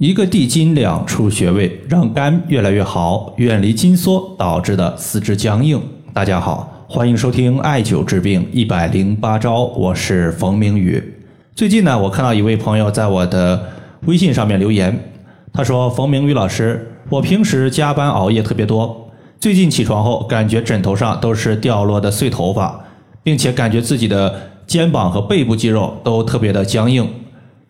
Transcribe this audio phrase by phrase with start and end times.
[0.00, 5.80] 一个地筋两处穴位，让肝越来越好，远离筋缩导致的四肢僵硬。
[6.12, 11.00] 大家好，欢迎收听艾灸治病一百零八招，我是冯明宇。
[11.54, 13.68] 最近呢，我看到一位朋友在我的
[14.06, 14.98] 微信上面留言，
[15.52, 19.08] 他说：“冯明宇老师，我平时加班熬夜特别多，
[19.38, 22.84] 最近起床后感觉枕头上都是掉落的碎头发，
[23.22, 27.08] 并且感觉自己的肩膀和背部肌肉都特别的僵硬。”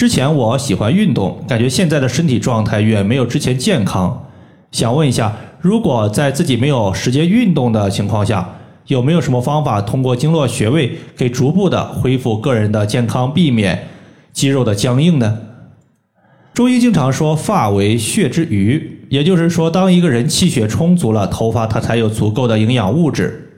[0.00, 4.30] 之前我喜欢运动，感觉现在的身体状态远没有之前健康。
[4.72, 8.48] 想问一下，如果在自己没有时间运动的情况下，
[8.86, 13.88] 有没有什么方法通过经络穴位，可以逐步的恢复个人的健康，避免
[14.32, 15.36] 肌肉的僵硬呢？
[16.54, 23.52] 中医经常说发为血之余，也就是说，当一个人气血充足了，头发它才有足够的营养物质，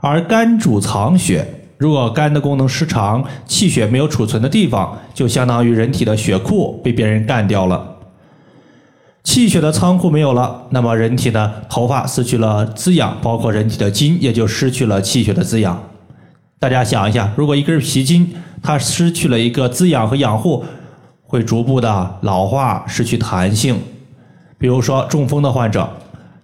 [0.00, 1.44] 而肝主藏血。
[1.82, 7.96] 如果肝的功能失常，气血没有储存的地方，就相当于人体的血库被别人干掉了，
[9.24, 15.82] 气血的仓库没有了，那么人体的头发失去了滋养，包括人体的筋也就失去了气血的滋养。
[16.60, 20.64] 大家想一下，如果一根皮筋它失去了一个滋养和养护，
[21.24, 23.76] 会逐步的老化，失去弹性。
[24.56, 25.88] 比如说中风的患者，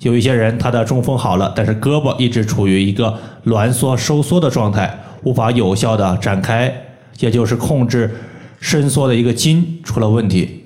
[0.01, 4.99] 有一些人他的中风好了，但是胳膊一直处于一个挛缩收缩的状态。
[5.23, 6.73] 无法有效的展开，
[7.21, 8.15] 也就是控制
[8.61, 10.65] 伸缩的一个筋出了问题，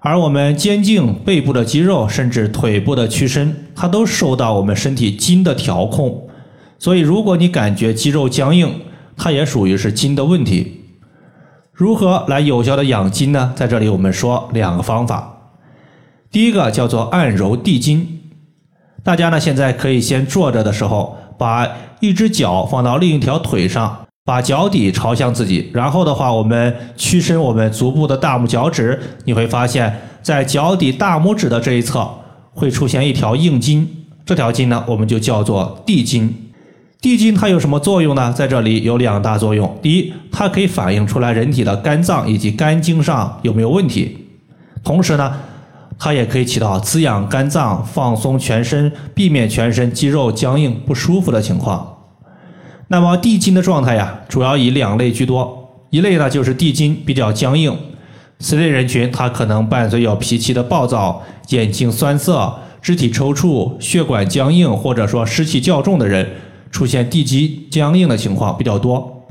[0.00, 6.28] 而我们肩颈、背部的肌肉，甚至腿部的屈伸，它都受到我们身体筋的调控。
[6.78, 8.80] 所以，如果你感觉肌肉僵硬，
[9.16, 10.84] 它也属于是筋的问题。
[11.72, 13.52] 如何来有效的养筋呢？
[13.56, 15.52] 在这里我们说两个方法，
[16.30, 18.20] 第一个叫做按揉地筋。
[19.04, 21.68] 大家呢现在可以先坐着的时候把。
[22.00, 32.08] 一只脚放到另一条腿上，把脚底朝向自己，然后的话，我们屈伸我们足部的大拇脚趾，你会发现在脚底大拇指的这一侧
[32.54, 36.52] 会出现一条硬筋，这条筋呢，我们就叫做地筋。
[37.00, 38.32] 地筋它有什么作用呢？
[38.32, 39.76] 在这里有两大作用。
[39.82, 44.18] 第一，它可以反映出来人体的肝脏以及肝经上有没有问题，
[44.84, 45.34] 同时呢。
[45.98, 51.96] 它也可以起到滋养肝脏、放松全身、避免全身肌肉僵硬不舒服的情况。
[52.86, 55.68] 那么地筋的状态呀，主要以两类居多。
[55.90, 57.76] 一类呢就是地筋比较僵硬，
[58.38, 66.26] 此类人群他可能伴随有脾气的暴躁、眼睛酸涩、肢体抽搐、血管僵硬，或者说湿气较重的人，
[66.70, 69.26] 出现地肌僵硬的情况比较多。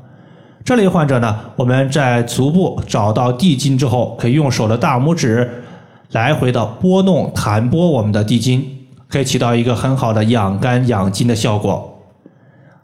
[0.66, 5.63] 这类患者呢，我们在足部找到地筋之后，可以用手的大拇指。
[6.12, 8.66] 来回的拨弄、弹拨我们的地筋，
[9.09, 12.01] 可以起到一个很好的养肝养筋的效果。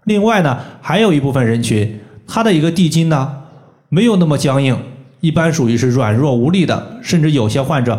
[0.06, 3.44] 另外呢，还有一部分人群，他的一个地筋呢
[3.88, 4.78] 没有那么僵硬，
[5.22, 7.98] 一般属于是软弱无力的，甚至有些患者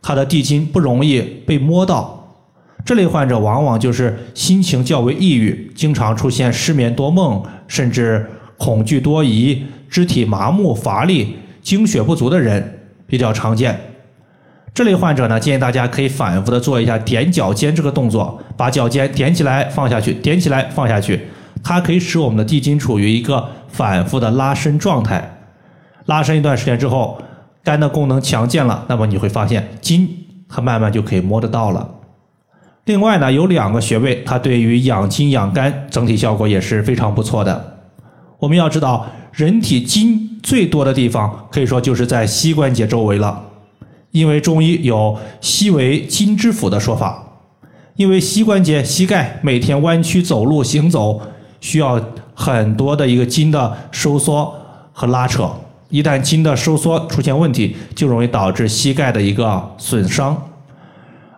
[0.00, 2.16] 他的地筋不容易被摸到。
[2.84, 8.24] 这类患者往往就是心情较为抑郁，经常出现失眠多梦，甚至
[8.56, 13.78] 恐惧多疑、肢体麻木乏力、精血不足的人比较常见。
[14.72, 21.28] 这类患者呢，建议大家可以反复的做一下踮脚尖这个动作，把脚尖踮起来放下去，踮起来放下去，
[21.62, 25.38] 它可以使我们的地筋处于一个反复的拉伸状态。
[26.06, 27.20] 拉伸一段时间之后，
[27.62, 30.08] 肝的功能强健了，那么你会发现筋
[30.48, 31.96] 它慢慢就可以摸得到了。
[32.84, 37.78] 另外呢，有两个穴位，它对于养筋养肝整体效果也是非常不错的。
[38.38, 43.48] 我们要知道，人体筋最多的地方，可以说就是在膝关节周围了。
[44.12, 47.40] 因为中医有“膝为筋之府”的说法，
[47.96, 51.20] 因为膝关节、膝盖每天弯曲走路行走，
[51.60, 52.00] 需要
[52.34, 54.52] 很多的一个筋的收缩
[54.92, 55.48] 和拉扯。
[55.88, 60.50] 一旦筋的收缩出现问题，就容易导致膝盖的一个损伤。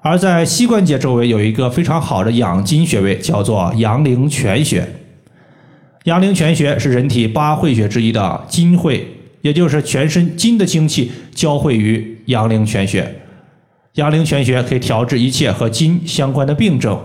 [0.00, 4.86] 而在膝关节周围有一个非常好的养筋穴位，叫做阳陵泉穴。
[6.04, 9.18] 阳陵泉穴是人体八会穴之一的筋会。
[9.42, 13.22] 也就是全身筋的精气交汇于阳陵泉穴，
[13.94, 16.98] 阳陵泉穴可以调治一切和筋相关的病症。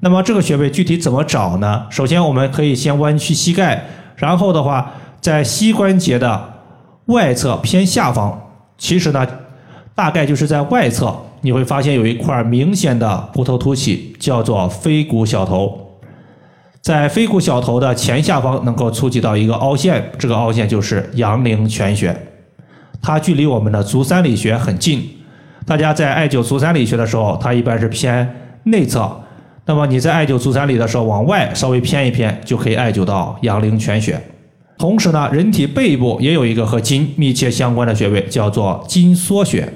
[0.00, 1.86] 那么这个穴位具体怎么找呢？
[1.90, 3.84] 首先我们可以先弯曲膝盖，
[4.16, 6.54] 然后的话在膝关节的
[7.06, 8.40] 外侧偏下方，
[8.78, 9.26] 其实呢
[9.94, 16.00] 大概就是在外侧，你会发现有一块明显的骨头凸起，叫做腓骨小头。
[16.80, 22.16] 在腓骨小头的前下方能够触及到一个凹陷，这个凹陷就是阳陵泉穴，
[23.02, 25.08] 它距离我们的足三里穴很近。
[25.66, 29.10] 大家在艾灸足三里穴的时候，它一般是偏内侧，
[29.66, 34.20] 那么你在艾灸足三里的时候，往外稍微偏一偏，就可以艾灸到阳陵泉穴。
[34.78, 39.72] 同时呢，人体背部也有一个和筋密切相关的穴位，叫做筋缩穴。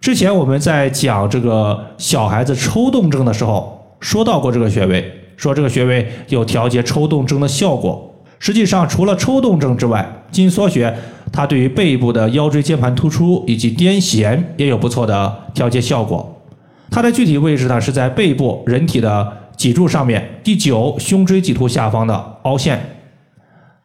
[0.00, 8.13] 之前我们在讲这个小孩子抽动症的时候，说到过这个穴位，说这个穴位有调节抽动症的效果。
[8.38, 10.94] 实际上，除了抽动症之外，筋缩穴
[11.32, 16.42] 它对于背部的腰椎间盘突出以及癫痫也有不错的调节效果。
[16.90, 22.78] 它的具体位置呢是在背部人体的脊柱上面第九胸椎棘突下方的凹陷。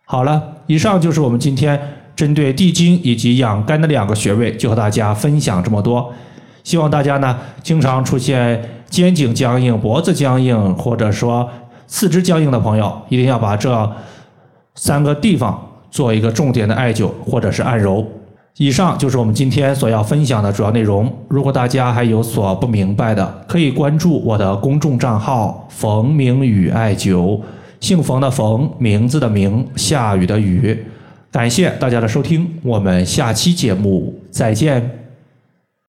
[0.04, 1.80] 好了，以上就是我们今天
[2.16, 6.14] 针对地经以及养肝的两个穴位，就和大家分享这么多。
[6.64, 11.50] 希望大家呢经常出现肩颈僵硬、脖子僵硬或者说
[11.88, 13.90] 四肢僵硬的朋友，一定要把这。
[14.80, 15.62] 三个地方
[15.92, 18.06] 做一个重点的艾灸或者是按揉。
[18.58, 21.14] 以上就是我们今天所要分享的主要内容。
[21.28, 27.40] 如果大家还有所不明白的，可以关注我的公众账号“冯明宇艾灸”，
[27.82, 30.78] 姓冯的冯，名字的名，下雨的雨。
[31.30, 34.99] 感谢大家的收听，我们下期节目再见。